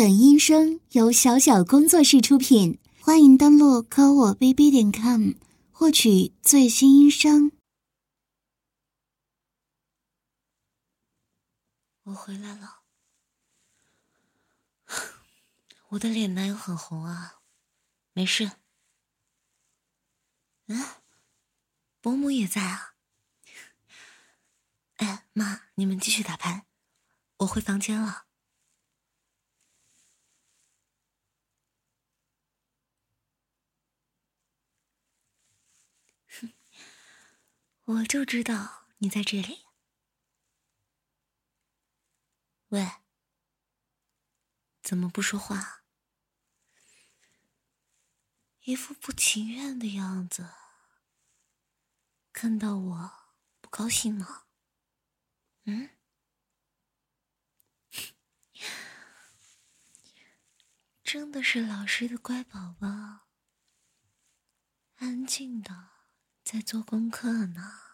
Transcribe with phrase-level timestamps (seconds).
[0.00, 5.32] 本音声由小小工作室出品，欢迎登录科我 bb 点 com
[5.70, 7.52] 获取最新音声。
[12.04, 12.80] 我回来了，
[15.90, 17.42] 我的脸哪有很红啊？
[18.14, 18.52] 没事。
[20.68, 20.82] 嗯，
[22.00, 22.94] 伯母也在啊。
[24.96, 26.64] 哎，妈，你们继续打牌，
[27.40, 28.29] 我回房间了。
[37.90, 39.66] 我就知道你在这里。
[42.68, 42.88] 喂，
[44.80, 45.82] 怎么不说话？
[48.60, 50.48] 一副不情愿的样子。
[52.32, 53.12] 看到我
[53.60, 54.44] 不高兴吗？
[55.64, 55.90] 嗯，
[61.02, 63.26] 真的是老师的乖宝宝，
[64.98, 65.90] 安静的
[66.44, 67.89] 在做功课呢。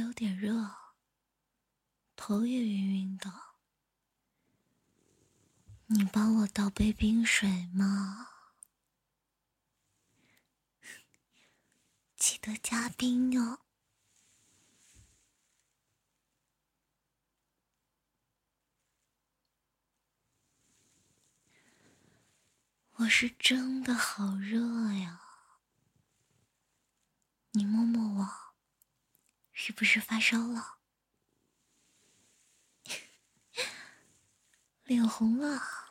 [0.00, 0.74] 有点热，
[2.16, 3.32] 头也晕晕的。
[5.86, 8.28] 你帮我倒杯冰水吗？
[12.16, 13.60] 记得加冰哟。
[22.96, 25.20] 我是真的好热呀，
[27.52, 28.47] 你摸摸我。
[29.60, 30.78] 是不是发烧了？
[34.84, 35.87] 脸红了。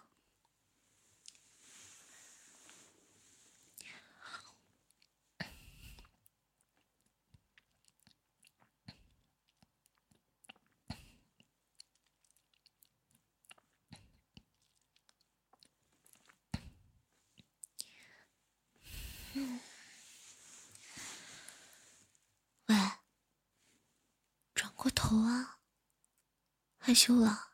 [25.08, 25.58] 头啊，
[26.78, 27.54] 害羞了，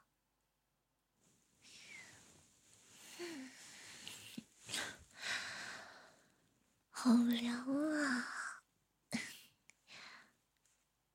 [6.90, 7.63] 好凉
[7.94, 8.63] 啊！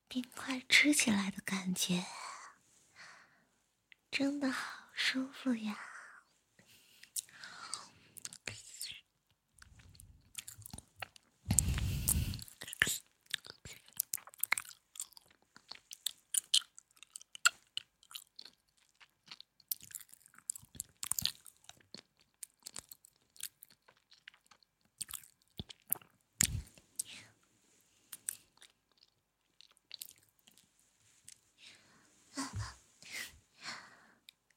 [0.06, 2.06] 冰块吃起来的感觉，
[4.08, 5.86] 真的好舒服呀。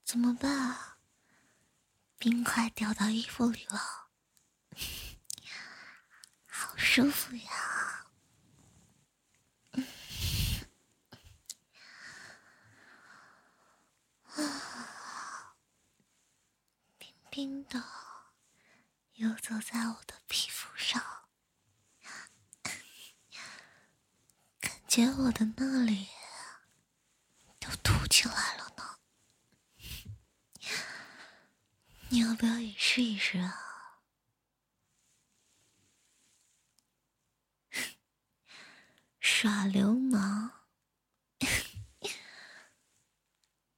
[0.03, 0.77] 怎么办？
[2.21, 4.11] 冰块掉到衣服里了，
[6.45, 8.11] 好舒服呀！
[14.35, 15.55] 啊，
[16.99, 17.83] 冰冰的，
[19.13, 21.03] 游走在我的皮肤上，
[24.59, 26.07] 感觉我的那里
[27.59, 28.61] 都凸起来了。
[32.13, 34.01] 你要不要也试一试啊？
[39.21, 40.51] 耍流氓？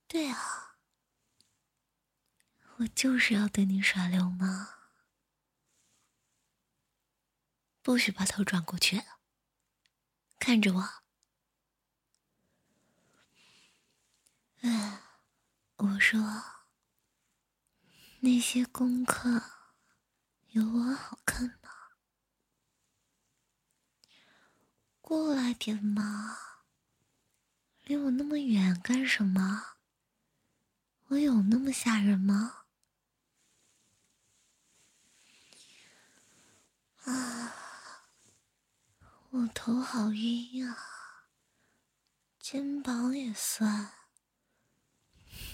[0.07, 0.77] 对啊，
[2.83, 4.67] 我就是要对你耍流氓，
[7.81, 9.01] 不许把头转过去，
[10.37, 10.89] 看着我。
[14.61, 15.01] 哎，
[15.77, 16.19] 我说。
[18.19, 19.41] 那些功课
[20.49, 21.69] 有我好看吗？
[24.99, 26.37] 过来点嘛，
[27.83, 29.77] 离我那么远干什么？
[31.07, 32.62] 我有那么吓人吗？
[37.05, 37.53] 啊，
[39.31, 40.77] 我头好晕啊，
[42.39, 43.91] 肩膀也酸，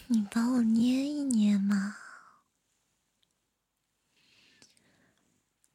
[0.08, 1.98] 你帮我捏一捏嘛。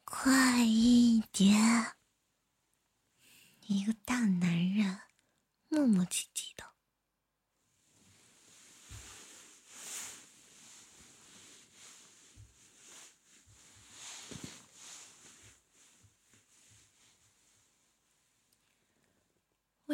[0.04, 1.96] 快一点！
[3.66, 5.00] 一个大男人，
[5.68, 6.73] 磨磨唧唧的。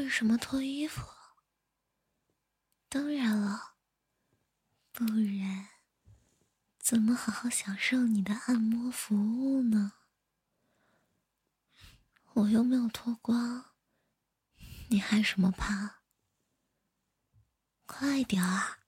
[0.00, 1.06] 为什么脱衣服？
[2.88, 3.74] 当然了，
[4.92, 5.68] 不然
[6.78, 9.92] 怎么好好享受你的按摩服务呢？
[12.32, 13.74] 我又没有脱光，
[14.88, 16.00] 你害什么怕？
[17.84, 18.78] 快点啊！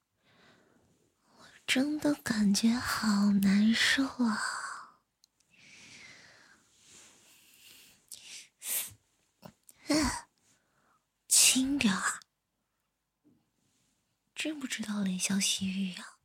[1.27, 4.41] 我真的感觉好难受啊！
[11.55, 12.21] 轻点儿，
[14.35, 16.17] 知不知道怜香惜玉呀？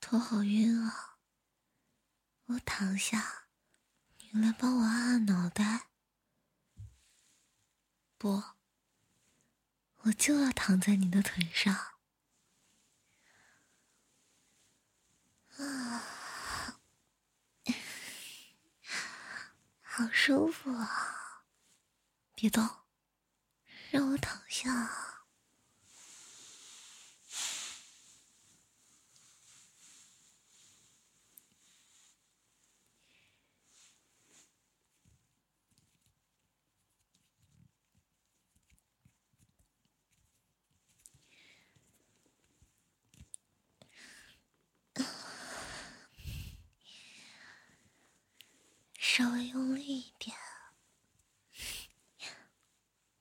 [0.00, 1.18] 头好晕啊！
[2.46, 3.48] 我躺下，
[4.32, 5.90] 你来帮我按按脑袋。
[8.16, 8.42] 不，
[9.96, 11.74] 我就要躺在你的腿上。
[15.58, 16.17] 啊，
[19.98, 21.42] 好舒服啊！
[22.36, 22.64] 别动，
[23.90, 25.17] 让我躺下。
[49.18, 50.36] 稍微用力一点，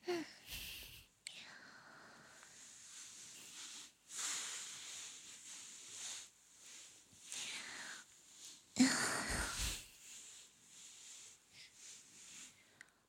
[0.05, 0.25] 嗯，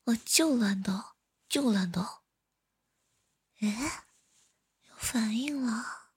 [0.05, 1.05] 我就乱动，
[1.47, 2.03] 就乱动。
[3.61, 4.07] 哎，
[4.89, 6.09] 有反应了，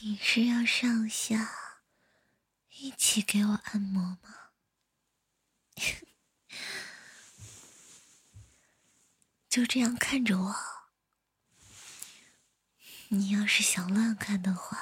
[0.00, 1.67] 你是要上下？
[2.80, 4.52] 一起给我按摩吗？
[9.48, 10.54] 就这样看着我。
[13.08, 14.78] 你要是想乱看的话，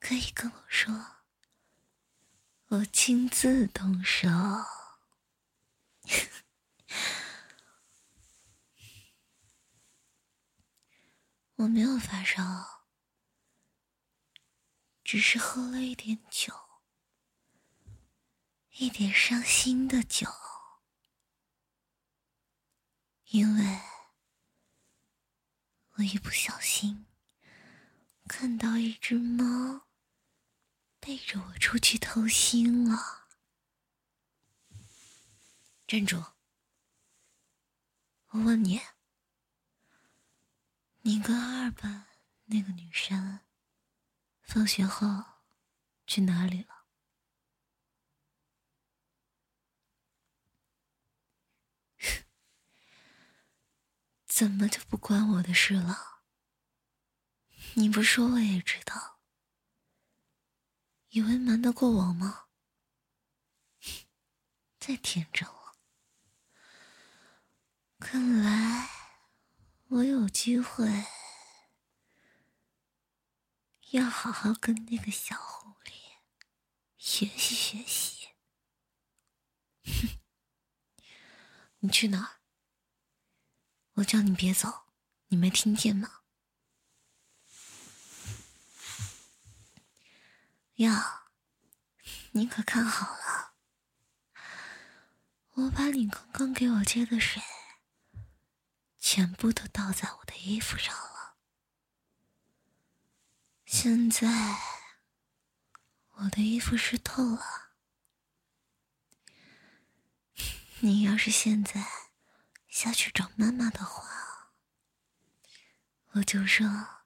[0.00, 1.16] 可以跟我说，
[2.68, 4.28] 我亲自动手。
[11.56, 12.75] 我没有发烧。
[15.06, 16.52] 只是喝了一点酒，
[18.72, 20.26] 一点伤心的酒，
[23.26, 23.80] 因为
[25.92, 27.06] 我一不小心
[28.26, 29.86] 看到一只猫
[30.98, 33.28] 背着我出去偷腥了。
[35.86, 36.32] 站住！
[38.30, 38.80] 我问你，
[41.02, 42.08] 你跟二班
[42.46, 43.45] 那个女生？
[44.46, 45.08] 放学后
[46.06, 46.86] 去哪里了？
[54.26, 56.22] 怎么就不关我的事了？
[57.74, 59.20] 你不说我也知道，
[61.08, 62.46] 以为瞒得过我吗？
[64.78, 65.74] 再天真了！
[67.98, 68.88] 看来
[69.88, 71.04] 我有机会。
[73.96, 75.92] 要好好跟那个小狐狸
[76.98, 78.28] 学习学习。
[79.84, 80.18] 哼，
[81.78, 82.40] 你去哪儿？
[83.94, 84.92] 我叫你别走，
[85.28, 86.20] 你没听见吗？
[90.74, 91.30] 呀，
[92.32, 93.54] 你可看好了，
[95.52, 97.42] 我把你刚刚给我接的水
[98.98, 101.15] 全部都倒在我的衣服上了。
[103.66, 104.28] 现在
[106.14, 107.72] 我的衣服湿透了，
[110.78, 111.84] 你要是现在
[112.68, 114.52] 下去找妈妈的话，
[116.12, 117.04] 我就说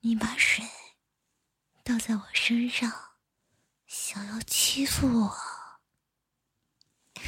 [0.00, 0.66] 你把水
[1.84, 3.18] 倒在我身上，
[3.86, 5.36] 想要欺负我。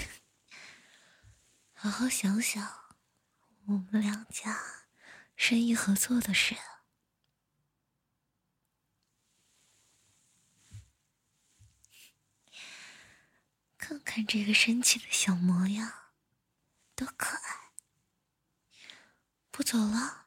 [1.74, 2.96] 好好想想，
[3.66, 4.58] 我们两家
[5.36, 6.56] 生意合作的事。
[13.88, 16.10] 看看这个生气的小模样，
[16.94, 17.72] 多可爱！
[19.50, 20.26] 不走了，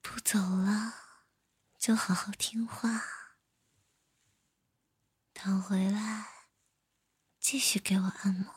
[0.00, 0.94] 不走了，
[1.80, 3.02] 就好好听话，
[5.34, 6.46] 躺回来，
[7.40, 8.54] 继续给我按摩。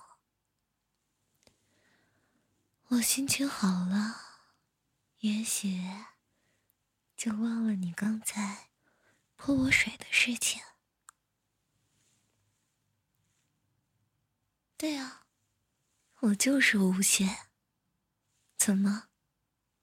[2.89, 4.43] 我心情好了，
[5.21, 5.81] 也许
[7.17, 8.72] 就忘了你刚才
[9.45, 10.61] 泼我水的事情。
[14.77, 15.25] 对啊，
[16.21, 17.27] 我就是无邪。
[18.55, 19.09] 怎么？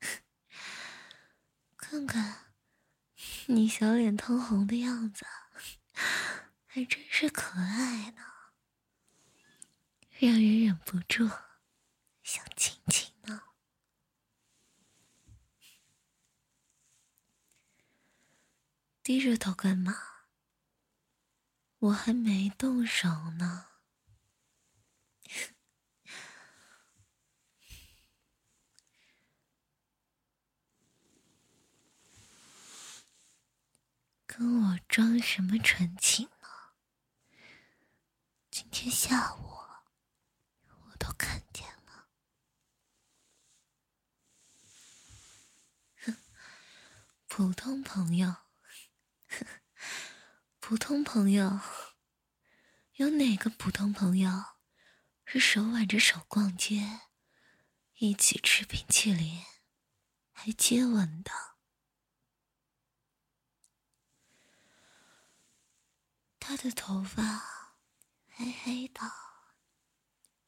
[1.77, 2.55] 看看
[3.49, 5.27] 你小脸通红的样子，
[6.65, 8.23] 还真是可爱呢，
[10.19, 11.29] 让人忍不住
[12.23, 13.43] 想亲亲呢。
[19.11, 19.93] 低着头干嘛？
[21.79, 23.67] 我还没动手呢。
[34.27, 36.49] 跟我装什么纯情呢？
[38.49, 42.07] 今天下午我都看见了。
[47.27, 48.37] 普通朋友，
[50.71, 51.59] 普通朋友，
[52.93, 54.31] 有哪个普通朋友
[55.25, 57.01] 是手挽着手逛街，
[57.97, 59.45] 一起吃冰淇淋，
[60.31, 61.33] 还接吻的？
[66.39, 67.75] 他的头发
[68.29, 69.01] 黑黑的，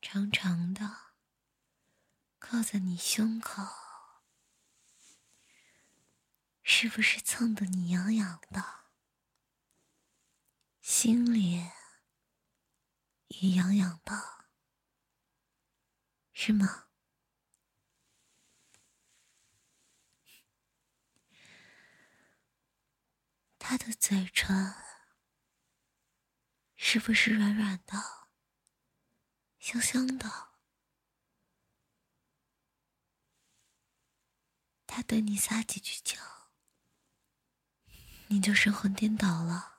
[0.00, 0.98] 长长的，
[2.38, 3.66] 靠在你胸口，
[6.62, 8.81] 是不是蹭得你痒痒的？
[10.94, 11.52] 心里
[13.28, 14.44] 也痒痒的，
[16.34, 16.90] 是吗？
[23.58, 24.74] 他的嘴唇。
[26.76, 28.28] 是不是软软的、
[29.58, 30.52] 香香的？
[34.86, 36.20] 他对你撒几句娇，
[38.26, 39.71] 你就神魂颠倒了。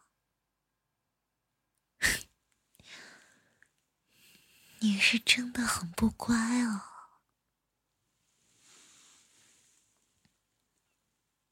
[4.83, 6.35] 你是真的很不乖
[6.65, 6.81] 哦。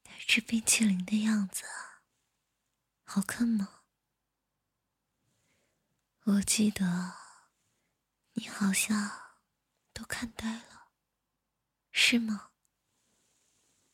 [0.03, 1.63] 他吃冰淇淋的样子，
[3.05, 3.83] 好看吗？
[6.23, 7.15] 我记得，
[8.33, 9.37] 你好像
[9.93, 10.89] 都看呆了，
[11.93, 12.49] 是吗？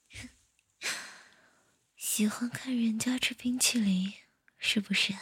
[1.95, 4.15] 喜欢看人家吃冰淇淋，
[4.57, 5.15] 是不是？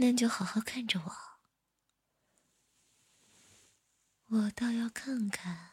[0.00, 1.12] 那就好好看着我，
[4.28, 5.72] 我倒要看看，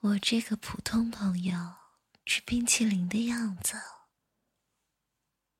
[0.00, 1.74] 我这个普通朋友
[2.24, 3.78] 吃冰淇淋的样子。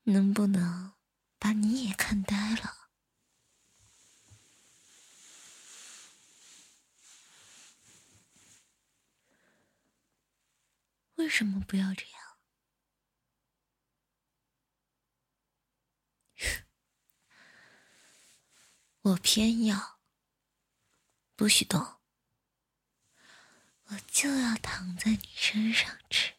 [0.05, 0.95] 能不能
[1.39, 2.89] 把你也看呆了？
[11.17, 12.14] 为什么不要这样？
[19.05, 19.99] 我偏要，
[21.37, 22.01] 不许动！
[23.85, 26.34] 我就要躺在你身上吃。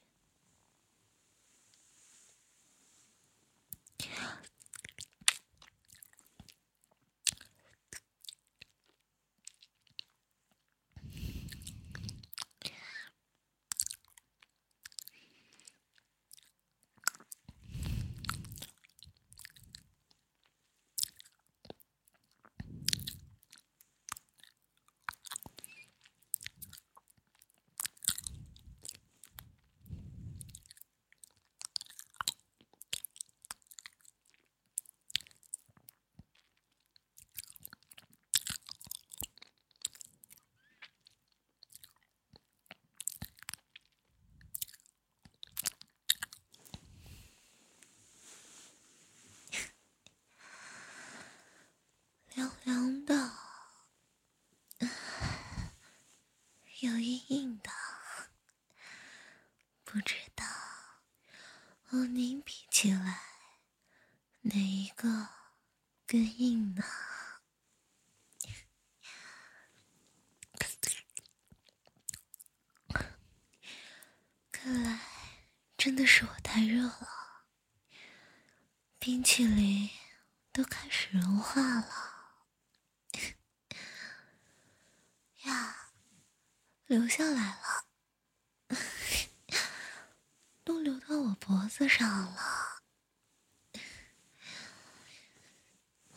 [56.86, 57.72] 有硬硬的，
[59.84, 60.46] 不知道
[61.84, 63.22] 和您比起来，
[64.42, 65.30] 哪一个
[66.06, 66.84] 更硬呢？
[74.52, 75.00] 看来
[75.76, 77.48] 真的是我太热了，
[79.00, 79.90] 冰淇淋
[80.52, 82.15] 都开始融化了。
[86.88, 87.86] 流下来了，
[90.64, 92.84] 都流到我脖子上了。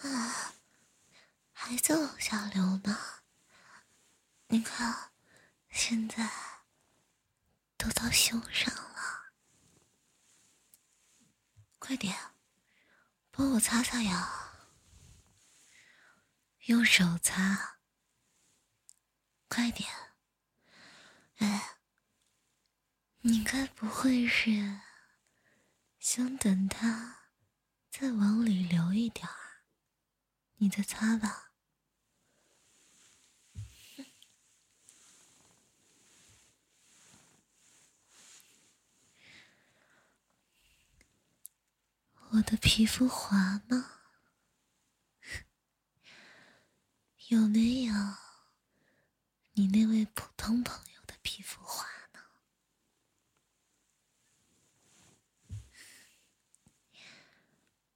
[0.01, 0.55] 啊，
[1.53, 3.23] 还在往下流呢！
[4.49, 5.11] 你看，
[5.71, 6.31] 现在
[7.79, 9.33] 都到胸上了，
[11.79, 12.15] 快点，
[13.31, 14.53] 帮我擦擦呀，
[16.67, 17.79] 用手擦，
[19.49, 20.08] 快点。
[21.39, 21.79] 哎，
[23.23, 24.81] 你该不会是
[25.99, 27.31] 想等它
[27.91, 29.63] 再往里流一点儿，
[30.57, 31.53] 你再擦吧？
[42.31, 43.95] 我的皮肤滑吗？
[47.29, 47.95] 有没有
[49.53, 50.88] 你那位普通朋友
[51.31, 52.21] 皮肤滑呢？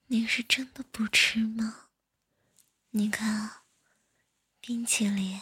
[0.08, 1.88] 你是真的不吃吗？
[2.90, 3.62] 你看，
[4.60, 5.40] 冰淇淋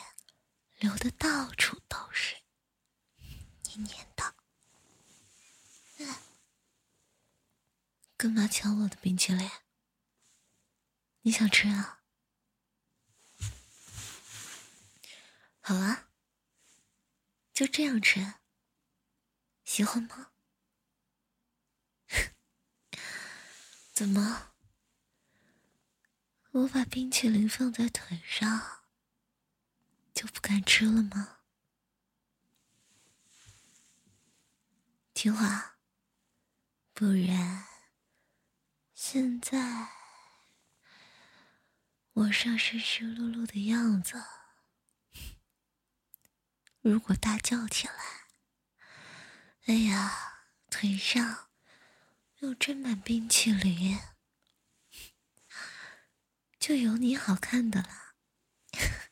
[0.76, 2.36] 流的到处都是，
[3.64, 4.36] 黏黏的。
[8.16, 9.50] 干嘛抢我的冰淇淋？
[11.22, 12.04] 你想吃啊？
[15.60, 16.09] 好啊，
[17.60, 18.36] 就这样吃，
[19.64, 20.32] 喜欢吗？
[23.92, 24.54] 怎么？
[26.52, 28.80] 我把冰淇淋放在腿上，
[30.14, 31.40] 就不敢吃了吗？
[35.12, 35.76] 听话，
[36.94, 37.66] 不然。
[38.94, 39.88] 现在
[42.14, 44.24] 我上湿湿漉漉的样子，
[46.82, 47.94] 如果大叫起来，
[49.66, 51.50] 哎呀，腿上
[52.38, 53.98] 又沾满冰淇淋，
[56.58, 58.14] 就有你好看的了。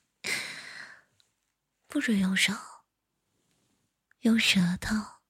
[1.86, 2.54] 不准用手，
[4.20, 5.20] 用舌头，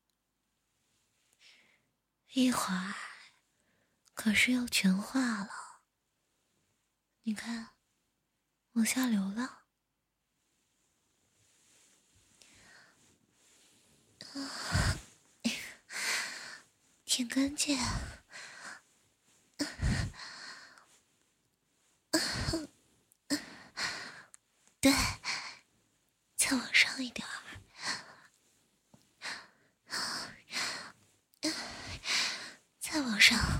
[2.32, 2.94] 一会儿。
[4.14, 5.82] 可是要全化了，
[7.22, 7.70] 你看，
[8.72, 9.57] 往下流了，
[14.34, 14.96] 啊
[17.04, 17.98] 挺干净，啊
[24.80, 24.92] 对，
[26.36, 27.32] 再往上一点儿。
[32.80, 33.57] 再往上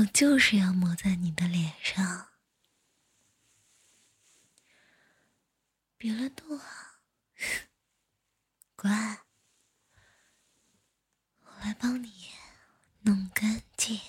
[0.00, 2.28] 我就是要抹在你的脸上，
[5.98, 7.02] 别乱动啊！
[8.76, 9.18] 乖，
[11.44, 12.30] 我来帮你
[13.02, 14.00] 弄干净。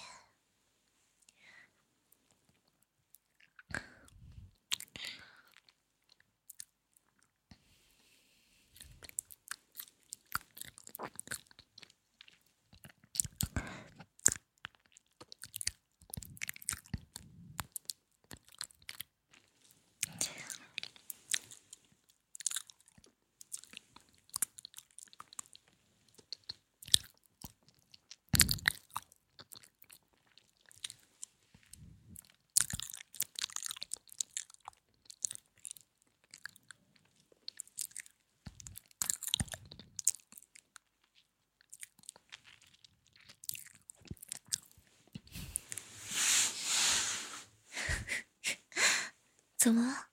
[49.61, 50.09] 怎么了？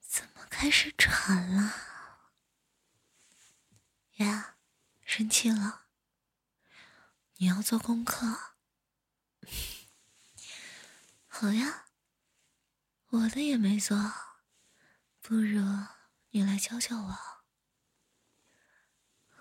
[0.00, 1.72] 怎么开始喘了？
[4.14, 4.56] 呀，
[5.04, 5.86] 生气了？
[7.36, 8.56] 你要做功课？
[11.28, 11.84] 好呀，
[13.10, 13.96] 我的也没做，
[15.20, 15.64] 不如
[16.30, 17.18] 你来教教我，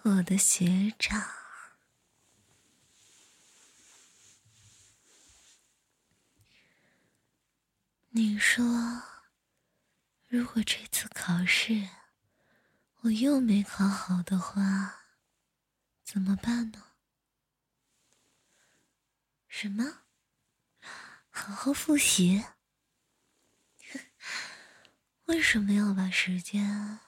[0.03, 1.40] 我的学长。
[8.23, 8.63] 你说，
[10.27, 11.89] 如果这次考试
[12.97, 15.07] 我又没考好的话，
[16.03, 16.91] 怎么办呢？
[19.47, 20.03] 什么？
[21.31, 22.45] 好好复习？
[25.25, 26.99] 为什么要把时间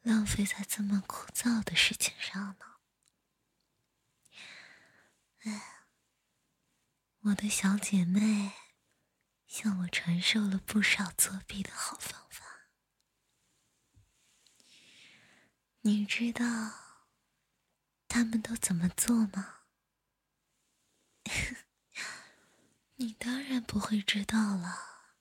[0.00, 2.76] 浪费在这么枯燥的事情上呢？
[5.40, 5.84] 哎，
[7.20, 8.63] 我的小姐妹。
[9.54, 12.66] 向我传授了不少作弊的好方法。
[15.82, 16.42] 你知道
[18.08, 19.60] 他们都怎么做吗？
[22.96, 25.14] 你当然不会知道了。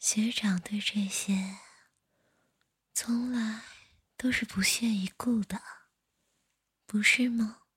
[0.00, 1.58] 学长对这些
[2.92, 3.62] 从来
[4.16, 5.62] 都是不屑一顾的，
[6.86, 7.67] 不是吗？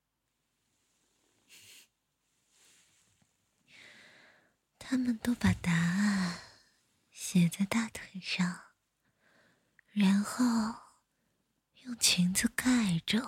[4.91, 6.41] 他们都把答案
[7.13, 8.73] 写在大腿上，
[9.93, 10.43] 然后
[11.83, 13.21] 用裙子盖着。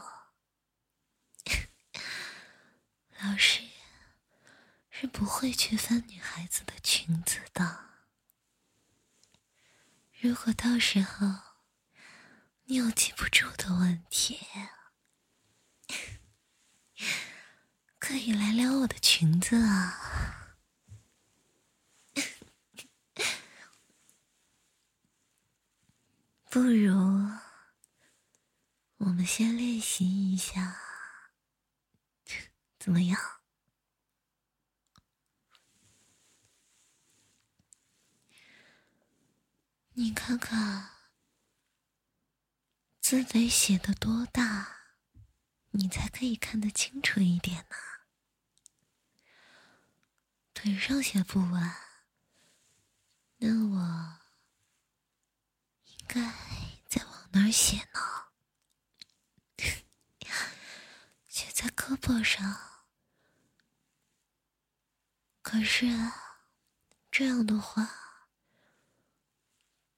[3.23, 3.63] 老师
[4.89, 7.91] 是不会去翻女孩子的裙子的。
[10.19, 11.27] 如果到时候
[12.65, 14.45] 你有记不住的问题，
[17.97, 20.42] 可以来撩我的裙子啊。
[26.53, 26.93] 不如
[28.97, 30.79] 我们先练习一下，
[32.77, 33.19] 怎么样？
[39.93, 40.91] 你看看
[43.01, 44.77] 字得写的多大，
[45.71, 47.75] 你才可以看得清楚一点呢？
[50.53, 51.75] 腿上写不完，
[53.37, 54.22] 那我。
[56.07, 56.21] 该
[56.87, 57.99] 再往哪儿写呢？
[61.27, 62.59] 写在胳膊上。
[65.41, 65.85] 可是
[67.11, 67.89] 这样的话，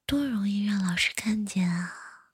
[0.04, 2.32] 多容易让老师看见啊！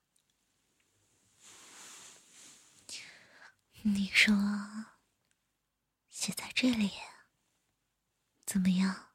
[3.82, 4.34] 你说，
[6.08, 6.92] 写在这里
[8.46, 9.11] 怎么样？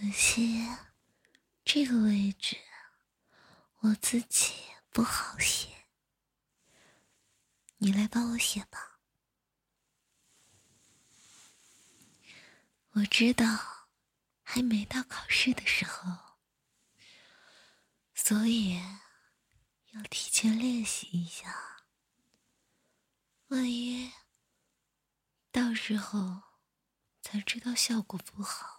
[0.00, 0.64] 可惜，
[1.64, 2.56] 这个位置
[3.80, 4.54] 我自己
[4.90, 5.88] 不好写，
[7.78, 9.00] 你来帮我写吧。
[12.90, 13.88] 我知道
[14.44, 16.38] 还没到考试的时候，
[18.14, 18.80] 所以
[19.90, 21.82] 要提前练习一下。
[23.48, 24.12] 万一
[25.50, 26.42] 到时候
[27.20, 28.77] 才知道效果不好。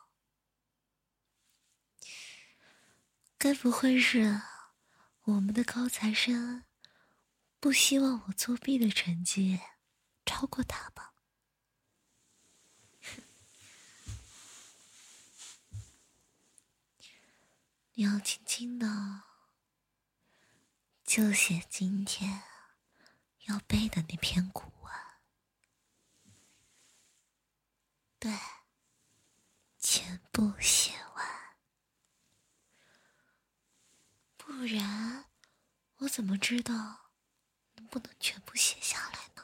[3.40, 4.42] 该不会是
[5.24, 6.66] 我们的高材生
[7.58, 9.58] 不希望我作弊的成绩
[10.26, 11.14] 超过他吧？
[17.94, 19.24] 你要轻轻的，
[21.06, 22.44] 就写今天
[23.46, 24.94] 要背的那篇古文。
[28.20, 28.38] 对，
[29.80, 31.39] 全部写完。
[34.50, 35.26] 不然，
[36.00, 36.74] 我怎么知道
[37.76, 39.44] 能不能全部写下来呢？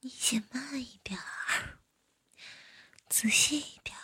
[0.00, 1.78] 你写慢一点儿。
[3.20, 3.94] 仔细一点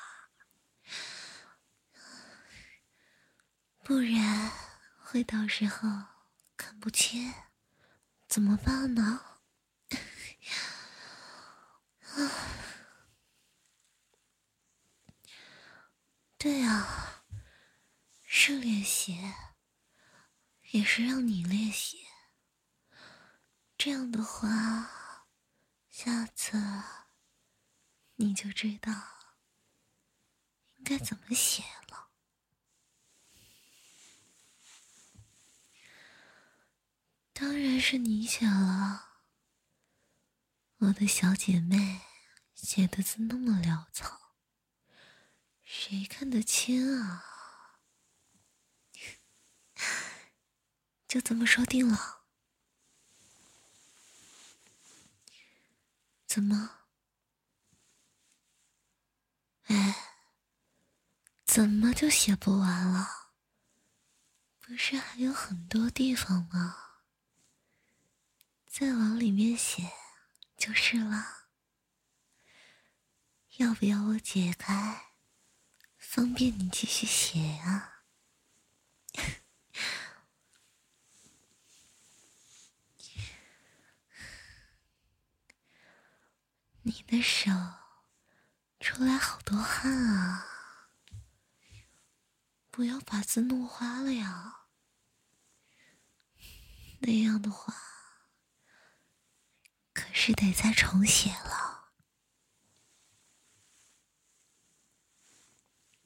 [3.82, 4.52] 不然
[5.00, 5.88] 会到时候
[6.54, 7.32] 看不清，
[8.28, 9.40] 怎么办呢？
[16.36, 17.24] 对啊，
[18.22, 19.32] 是练习，
[20.72, 22.06] 也是让你练习。
[23.78, 25.26] 这样的话，
[25.88, 26.62] 下次。
[28.18, 28.90] 你就知道
[30.78, 32.08] 应该怎么写了。
[37.34, 39.20] 当然是你写了，
[40.78, 42.02] 我的小姐妹
[42.54, 44.34] 写的字那么潦草，
[45.64, 47.24] 谁看得清啊？
[51.08, 52.26] 就这么说定了？
[56.26, 56.70] 怎么？
[59.68, 59.96] 哎，
[61.46, 63.32] 怎么就写不完了？
[64.60, 66.98] 不是还有很多地方吗？
[68.66, 69.90] 再往里面写
[70.56, 71.46] 就是了。
[73.58, 75.12] 要不要我解开
[75.96, 78.02] 方便你继续写啊？
[86.82, 87.50] 你的手
[88.78, 90.46] 出来好多汗啊
[92.70, 94.66] 不要把字弄花了呀。
[97.00, 97.74] 那样的话
[100.26, 101.92] 是得再重写了。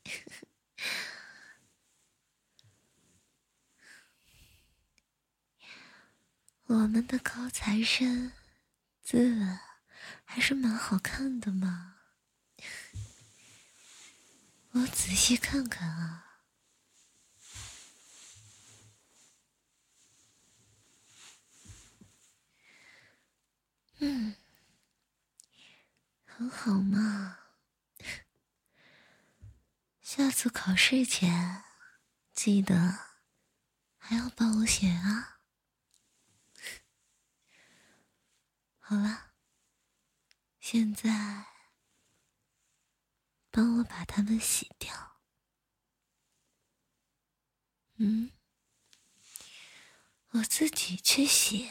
[6.67, 8.33] 我们的高材生
[9.03, 9.59] 字
[10.23, 11.97] 还是蛮好看的嘛，
[14.73, 16.30] 我仔细看看啊。
[24.03, 24.35] 嗯，
[26.25, 27.39] 很好嘛。
[30.01, 31.63] 下次考试前
[32.33, 32.99] 记得
[33.99, 35.41] 还要帮我写啊。
[38.79, 39.33] 好了，
[40.59, 41.45] 现在
[43.51, 45.21] 帮我把它们洗掉。
[47.97, 48.33] 嗯，
[50.31, 51.71] 我自己去洗。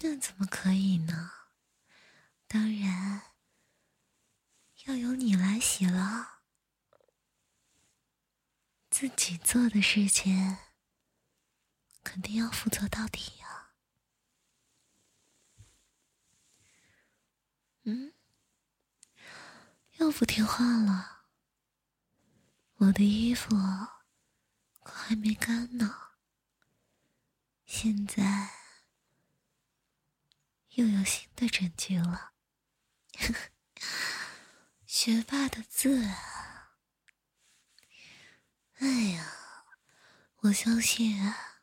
[0.00, 1.32] 那怎么可以呢？
[2.46, 3.34] 当然
[4.86, 6.38] 要由你来洗了。
[8.90, 10.56] 自己做的事情
[12.02, 13.74] 肯定要负责到底呀。
[17.82, 18.12] 嗯，
[19.98, 21.26] 又不听话了。
[22.76, 23.54] 我的衣服
[24.82, 26.12] 可还没干呢。
[27.66, 28.57] 现在。
[30.78, 32.34] 又有新的证据了，
[34.86, 36.76] 学霸的字啊！
[38.78, 39.64] 哎呀，
[40.42, 41.62] 我相信啊，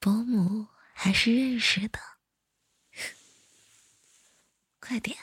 [0.00, 2.00] 伯母还是认识的。
[4.80, 5.18] 快点！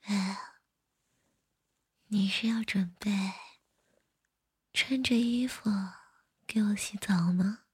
[0.00, 0.42] 哎。
[2.18, 3.10] 你是要准备
[4.72, 5.70] 穿着衣服
[6.46, 7.64] 给我洗澡吗？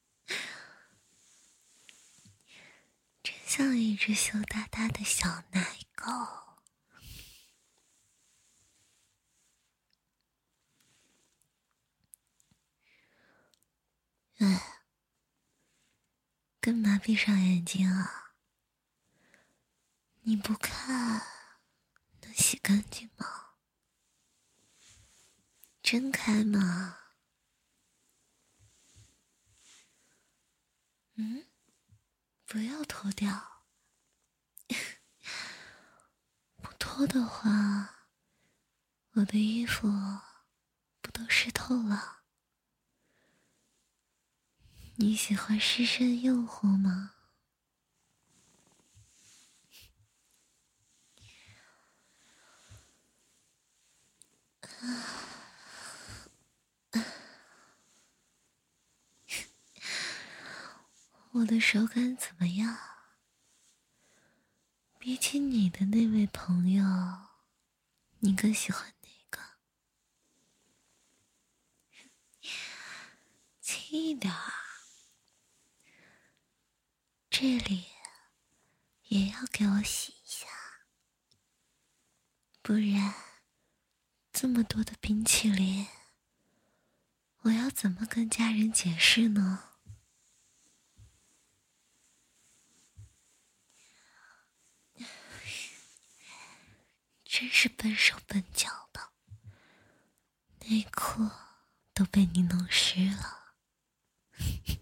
[3.23, 6.05] 真像一只羞答答的小奶狗。
[14.37, 14.83] 哎，
[16.61, 18.35] 干嘛闭上眼睛啊？
[20.21, 21.34] 你不看？
[22.35, 23.55] 洗干净吗？
[25.81, 26.97] 睁开吗？
[31.15, 31.47] 嗯，
[32.45, 33.63] 不要脱掉。
[36.61, 38.09] 不脱的话，
[39.13, 39.87] 我的衣服
[40.99, 42.23] 不都湿透了？
[44.97, 47.14] 你喜欢湿身诱惑吗？
[61.45, 62.75] 我的手感怎么样？
[64.97, 66.83] 比起你的那位朋友，
[68.17, 69.39] 你更喜欢哪个？
[73.61, 74.53] 轻一点儿，
[77.29, 77.85] 这里
[79.03, 80.47] 也要给我洗一下，
[82.63, 83.13] 不然。
[84.31, 85.87] 这么多的冰淇淋，
[87.41, 89.74] 我要怎么跟家人解释呢？
[97.37, 99.11] 真是笨手笨脚的，
[100.69, 101.29] 内裤
[101.93, 103.55] 都被你弄湿了，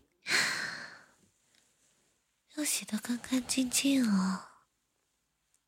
[2.53, 4.49] 要洗得干干净净哦。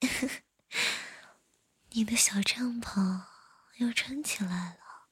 [1.90, 3.24] 你的小帐篷。
[3.78, 5.10] 又撑起来了，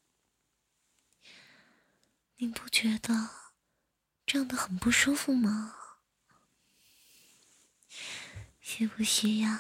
[2.38, 3.30] 你不觉得
[4.26, 5.76] 这样的很不舒服吗？
[8.62, 9.60] 需不需要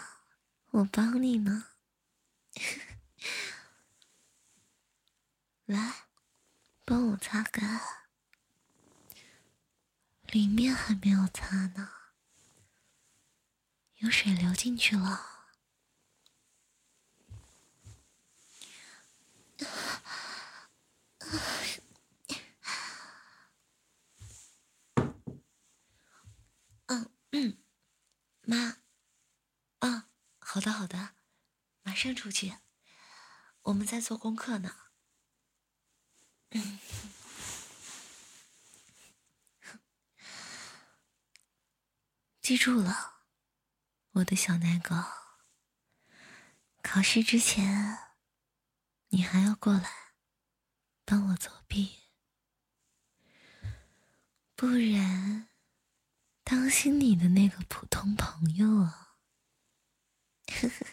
[0.69, 1.72] 我帮你呢？
[5.65, 6.07] 来，
[6.85, 7.81] 帮我擦干，
[10.27, 11.89] 里面还没有擦呢，
[13.97, 15.29] 有水流进去了。
[26.87, 27.57] 嗯嗯，
[28.41, 28.77] 妈，
[29.79, 31.15] 啊，好的好的，
[31.95, 32.57] 上出去，
[33.63, 34.75] 我们在做功课呢。
[42.41, 43.23] 记住了，
[44.11, 44.95] 我的小奶狗。
[46.81, 47.97] 考试之前，
[49.07, 49.89] 你还要过来
[51.05, 52.01] 帮我作弊，
[54.55, 55.49] 不然
[56.43, 59.15] 当心你的那个普通朋友啊！
[60.47, 60.85] 呵呵。